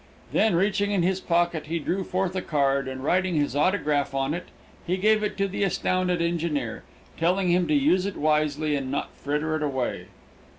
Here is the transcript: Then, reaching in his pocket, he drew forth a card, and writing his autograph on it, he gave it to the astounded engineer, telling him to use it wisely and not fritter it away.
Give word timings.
Then, 0.33 0.55
reaching 0.55 0.89
in 0.89 1.03
his 1.03 1.21
pocket, 1.21 1.67
he 1.67 1.77
drew 1.77 2.03
forth 2.03 2.35
a 2.35 2.41
card, 2.41 2.87
and 2.87 3.03
writing 3.03 3.35
his 3.35 3.55
autograph 3.55 4.15
on 4.15 4.33
it, 4.33 4.47
he 4.83 4.97
gave 4.97 5.21
it 5.21 5.37
to 5.37 5.47
the 5.47 5.61
astounded 5.61 6.23
engineer, 6.23 6.81
telling 7.17 7.49
him 7.51 7.67
to 7.67 7.75
use 7.75 8.07
it 8.07 8.17
wisely 8.17 8.75
and 8.75 8.89
not 8.89 9.13
fritter 9.15 9.55
it 9.55 9.61
away. 9.61 10.07